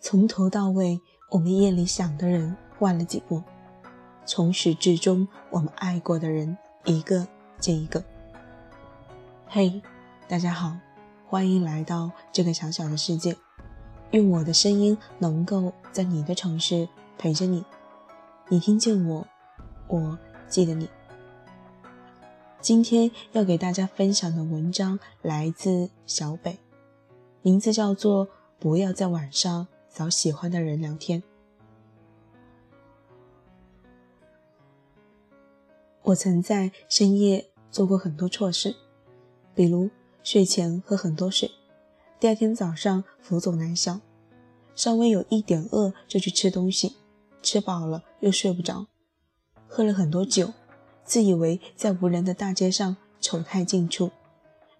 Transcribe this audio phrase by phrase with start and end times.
[0.00, 1.00] 从头到尾，
[1.30, 3.42] 我们夜里想的人换了几步；
[4.24, 7.26] 从始至终，我们爱过的人一个
[7.64, 8.04] 接一个。
[9.46, 9.80] 嘿，
[10.28, 10.76] 大家好，
[11.26, 13.34] 欢迎来到这个小小的世界。
[14.10, 17.64] 用我的声音能够在你的城市陪着你。
[18.50, 19.26] 你听见我，
[19.88, 20.90] 我记得你。
[22.60, 26.58] 今天要给大家分享的文章来自小北，
[27.40, 28.26] 名字叫做
[28.58, 29.66] 《不要在晚上》。
[29.94, 31.22] 找喜欢的人聊天。
[36.02, 38.76] 我曾在深夜做过很多错事，
[39.52, 39.90] 比如
[40.22, 41.50] 睡前喝很多水，
[42.20, 43.98] 第二天早上浮肿难消，
[44.76, 46.94] 稍微有一点饿就去吃东西，
[47.42, 48.86] 吃饱了又睡不着，
[49.66, 50.52] 喝了很多酒，
[51.02, 54.12] 自以为在无人的大街上丑态尽出，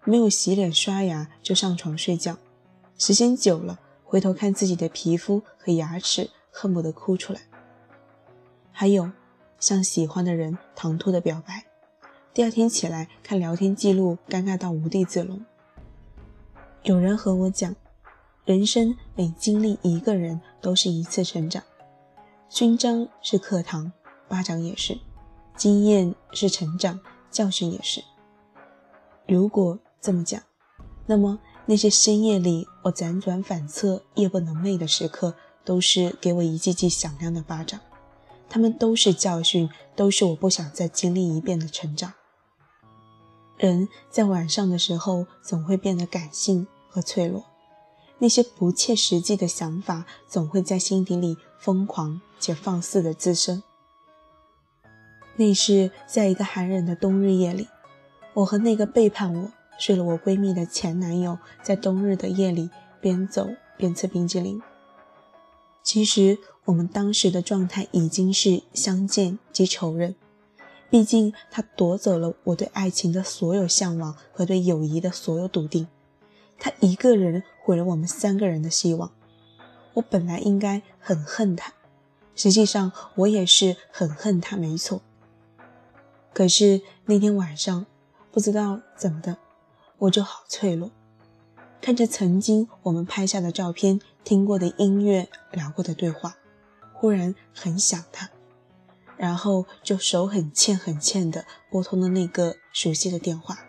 [0.05, 2.37] 没有洗脸刷牙就上床睡觉，
[2.97, 3.77] 时间久了。
[4.05, 7.41] 回头看自己的皮肤和牙齿，恨不得哭出来。
[8.71, 9.11] 还有，
[9.59, 11.65] 向喜欢的人唐突的表白，
[12.35, 15.39] 第二天起来看聊天记录，尴尬到无地自容。
[16.83, 17.73] 有人和我讲，
[18.43, 21.63] 人生每经历一个人，都是一次成长。
[22.49, 23.93] 勋章是课堂，
[24.27, 24.97] 巴掌也是；
[25.55, 26.99] 经验是成长，
[27.31, 28.03] 教训也是。
[29.25, 30.43] 如果这么讲，
[31.05, 31.39] 那么。
[31.67, 35.33] 那些深夜里我辗转反侧、夜不能寐的时刻，
[35.63, 37.79] 都是给我一记记响亮的巴掌。
[38.47, 42.13] 他们都是教训，都是我不想再经历一遍的成长。
[43.57, 47.43] 人在晚上的时候，总会变得感性和脆弱，
[48.19, 53.63] 那些不切实际的想法，总会在心底里疯狂且放肆的滋生。
[55.37, 57.67] 那是在一个寒冷的冬日夜里，
[58.33, 59.51] 我和那个背叛我。
[59.77, 62.69] 睡了我闺蜜的前男友，在冬日的夜里
[63.01, 64.61] 边走边吃冰激凌。
[65.83, 70.15] 其实我们当时的状态已经是相见即仇人，
[70.89, 75.87] 毕竟他夺走了我对爱情的所有向往和对友谊的所有笃定，
[76.57, 79.11] 他一个人毁了我们三个人的希望。
[79.95, 81.73] 我本来应该很恨他，
[82.35, 85.01] 实际上我也是很恨他，没错。
[86.33, 87.85] 可是那天晚上，
[88.31, 89.37] 不知道怎么的。
[89.97, 90.91] 我就好脆弱，
[91.79, 96.35] 看着曾经我们拍下的照片、听过的音乐、聊过的对话，
[96.93, 98.29] 忽然很想他，
[99.17, 103.59] 然后就手很欠很欠的拨通了那个熟悉的电话，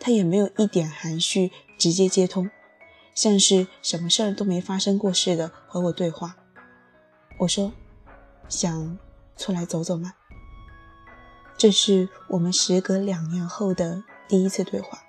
[0.00, 2.50] 他也没有一点含蓄，直接接通，
[3.14, 6.36] 像是什么事儿都没发生过似的和我对话。
[7.38, 7.72] 我说
[8.48, 8.98] ：“想
[9.36, 10.14] 出来走走吗？”
[11.58, 15.00] 这是我们时隔两年后的第一次对话。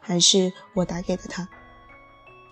[0.00, 1.46] 还是我打给了他。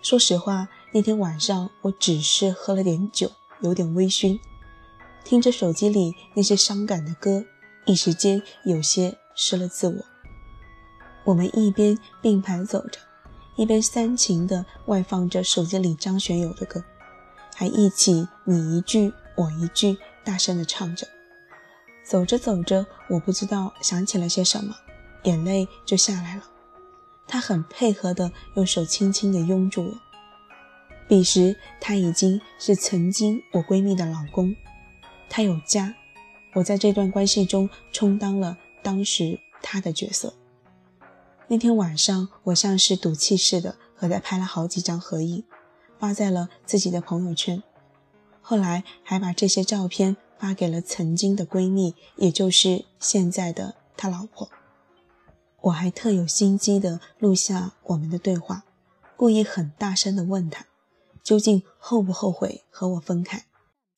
[0.03, 3.31] 说实话，那天晚上我只是喝了点酒，
[3.61, 4.39] 有点微醺，
[5.27, 7.45] 听着手机里那些伤感的歌，
[7.85, 10.05] 一时间有些失了自我。
[11.25, 13.01] 我们一边并排走着，
[13.57, 16.85] 一边煽情地外放着手机里张学友的歌，
[17.57, 21.09] 还一起你一句我一句大声地唱着。
[22.05, 24.77] 走着走着，我不知道想起了些什么，
[25.25, 26.45] 眼泪就下来了。
[27.27, 29.95] 他很配合的用手轻轻的拥住我。
[31.09, 34.55] 彼时他已经是曾经我闺蜜的老公，
[35.29, 35.95] 他有家，
[36.55, 40.35] 我在这段关系中充当了当时他的角色。
[41.49, 45.45] 那天晚上，我像是赌气似的和他拍了好几张合影，
[45.99, 47.63] 发在了自己的朋友圈。
[48.41, 54.49] 后来还把这些照片发给了曾经的闺蜜，也就是现在的他老婆。
[55.63, 58.65] 我还特有心机的录下我们的对话，
[59.17, 60.67] 故意很大声的问他，
[61.25, 63.46] 究竟后不后悔和我分开？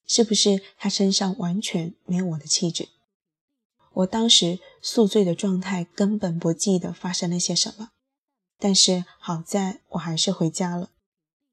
[0.08, 2.88] 是不是他身上完全没有我的气质？
[3.92, 7.90] 我当时宿醉的状态根本不记得发生了些什么，
[8.58, 10.90] 但是好在我还是回家了。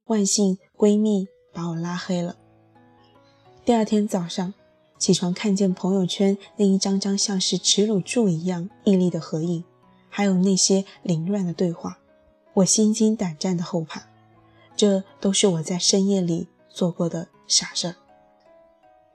[0.05, 2.37] 万幸闺蜜把我拉黑了。
[3.65, 4.53] 第二天早上
[4.97, 9.63] 起床，看见朋友圈那一张张像是耻辱柱一样屹立的合影。
[10.07, 11.97] 还有那些凌乱的对话，
[12.53, 14.07] 我心惊胆战的后怕，
[14.77, 17.95] 这都是我在深夜里做过的傻事儿。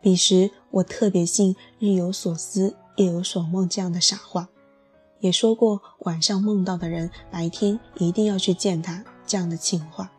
[0.01, 4.49] 彼时我特别信“日有所思，夜有所梦”这样的傻话，
[5.19, 10.11] 也说过晚上梦到的人，白天一定要去见他这样的情话。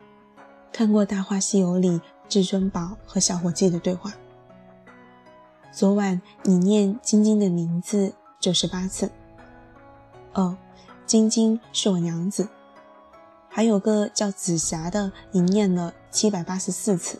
[0.72, 4.14] 看过《大话西游》里至尊宝和小伙计的对话。
[5.72, 9.10] 昨晚你念晶晶的名字九十八次。
[10.34, 10.56] 哦，
[11.06, 12.48] 晶晶是我娘子。
[13.48, 17.18] 还有个叫紫霞的，你念了七百八十四次。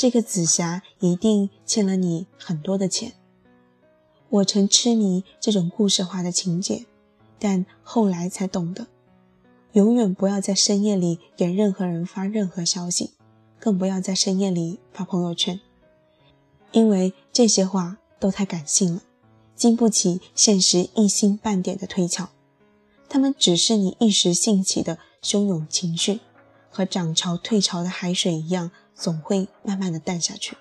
[0.00, 3.12] 这个紫霞一定欠了你很多的钱。
[4.30, 6.86] 我曾痴迷这种故事化的情节，
[7.38, 8.86] 但后来才懂得，
[9.72, 13.10] 永远不要在深夜里给任何人发任何消息，
[13.58, 15.60] 更不要在深夜里发朋友圈，
[16.72, 19.02] 因为这些话都太感性了，
[19.54, 22.30] 经不起现实一星半点的推敲。
[23.06, 26.20] 他们只是你一时兴起的汹涌情绪，
[26.70, 28.70] 和涨潮退潮的海水一样，
[29.00, 30.56] 总会慢慢的淡下去。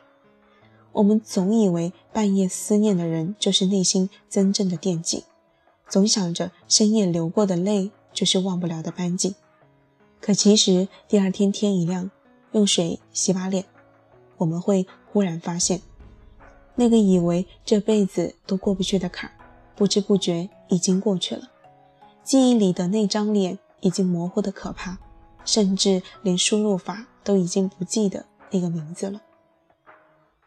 [0.94, 5.26] 我们总以为半夜思念的人就是内心真正的惦记，
[5.90, 9.36] 总想着深夜流过的泪就是忘不了的斑迹。
[10.22, 12.10] 可其实第二天天一亮，
[12.54, 13.66] 用水洗把脸，
[14.38, 15.82] 我们会忽然发现，
[16.76, 19.30] 那个以为这辈子都过不去的坎，
[19.76, 21.50] 不知不觉已经过去了。
[22.24, 24.98] 记忆里的那张脸已经模糊的可怕，
[25.46, 29.22] 甚至连输入法都已经不记得那个名字了。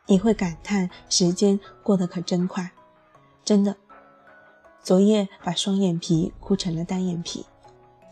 [0.06, 2.72] 你会感叹时间过得可真快，
[3.44, 3.76] 真的。
[4.82, 7.46] 昨夜把双眼皮哭成了单眼皮，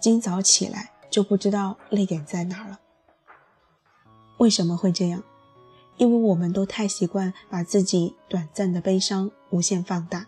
[0.00, 2.78] 今早起来就不知道泪点在哪了。
[4.38, 5.22] 为什么会这样？
[5.96, 10.26] 因为我们都太习惯把自己短暂的悲伤无限放大，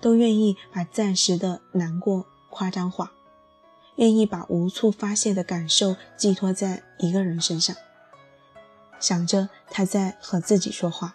[0.00, 3.12] 都愿意把暂时的难过夸张化，
[3.98, 7.76] 愿意把无处发泄的感受寄托在一个人身上。
[8.98, 11.14] 想着他在和自己说话，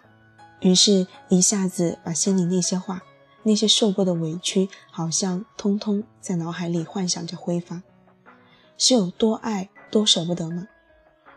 [0.60, 3.02] 于是一下子把心里那些话、
[3.42, 7.82] 那些受过的委屈，好像通通在脑海里幻想着挥发。
[8.76, 10.68] 是有多爱、多舍不得吗？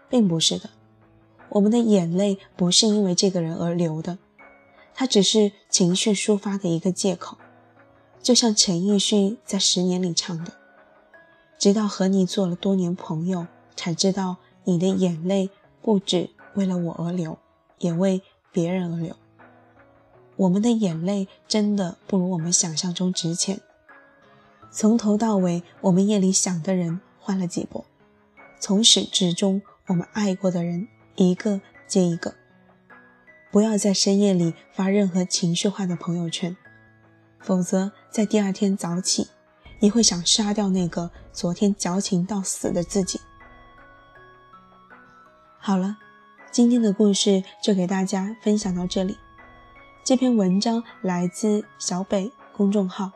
[0.09, 0.69] 并不是的，
[1.49, 4.17] 我们的眼泪不是因为这个人而流的，
[4.93, 7.37] 他只是情绪抒发的一个借口。
[8.21, 10.53] 就像陈奕迅在《十年》里唱的
[11.57, 15.49] ：“直到和你做了多年朋友，才知道你的眼泪
[15.81, 17.37] 不止。”为了我而流，
[17.77, 19.15] 也为别人而流。
[20.37, 23.61] 我们的眼泪真的不如我们想象中值钱。
[24.71, 27.85] 从头到尾，我们夜里想的人换了几波，
[28.59, 32.33] 从始至终，我们爱过的人一个接一个。
[33.51, 36.57] 不要在深夜里发任何情绪化的朋友圈，
[37.39, 39.27] 否则在第二天早起，
[39.79, 43.19] 你会想杀掉那个昨天矫情到死的自己。
[45.59, 45.97] 好了。
[46.49, 49.19] 今天的故事就给大家分享到这里。
[50.03, 53.11] 这篇文章来自小北公众号，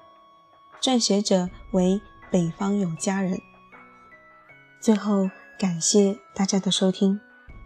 [0.80, 2.00] 撰写者为
[2.30, 3.42] 北方有佳人。
[4.80, 7.20] 最后，感谢大家的收听，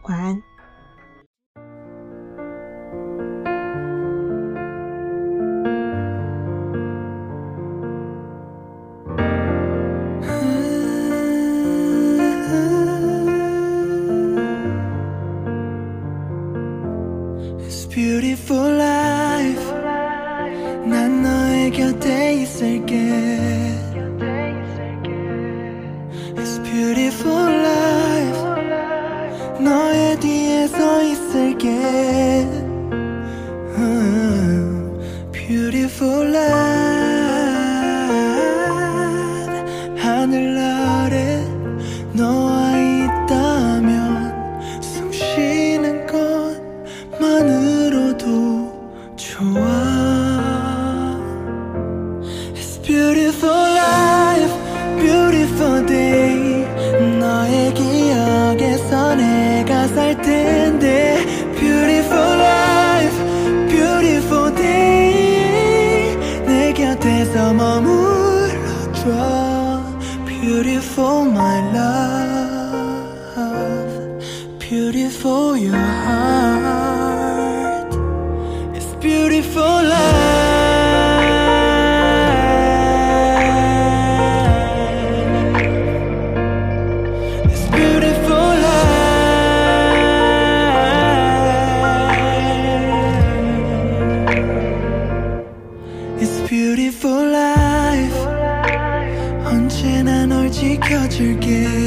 [0.03, 0.41] 晚安。
[52.85, 54.53] Beautiful life,
[55.01, 56.65] beautiful day
[57.19, 61.25] 너의 기억에서 내가 살 텐데
[61.57, 63.17] Beautiful life,
[63.67, 66.15] beautiful day
[66.45, 69.09] 내 곁에서 머물러줘
[70.27, 72.99] Beautiful my love,
[74.59, 75.73] beautiful you
[96.55, 98.17] beautiful life
[99.45, 101.84] 언제나 널 지켜줄게